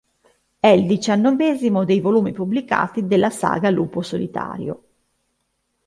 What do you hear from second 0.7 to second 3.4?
diciannovesimo dei volumi pubblicati della